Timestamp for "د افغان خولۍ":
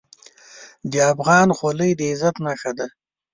0.91-1.91